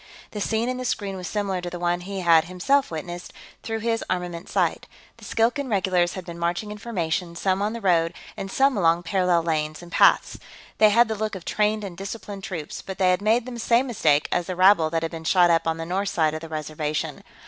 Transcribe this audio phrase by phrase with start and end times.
[0.31, 3.81] The scene in the screen was similar to the one he had, himself, witnessed through
[3.81, 4.87] his armament sight.
[5.17, 9.03] The Skilkan regulars had been marching in formation, some on the road and some along
[9.03, 10.39] parallel lanes and paths.
[10.79, 13.85] They had the look of trained and disciplined troops, but they had made the same
[13.85, 16.49] mistake as the rabble that had been shot up on the north side of the
[16.49, 17.23] Reservation.